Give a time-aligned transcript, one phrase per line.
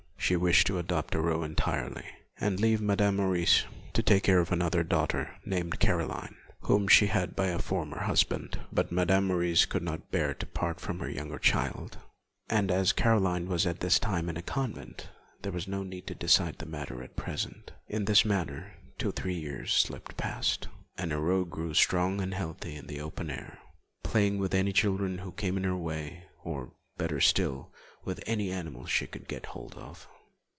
[0.31, 2.05] She wished to adopt Aurore entirely,
[2.39, 7.19] and leave Madame Maurice to take care of another daughter named Caroline, whom she had
[7.31, 8.57] had by a former husband.
[8.71, 11.97] But Madame Maurice could not bear to part from her younger child,
[12.47, 15.09] and as Caroline was at this time in a convent
[15.41, 17.71] there was no need to decide the matter at present.
[17.89, 22.75] In this manner two or three years slipped past, and Aurore grew strong and healthy
[22.77, 23.59] in the open air,
[24.01, 27.73] playing with any children who came in her way, or, better still,
[28.05, 30.07] with any animals she could get hold of.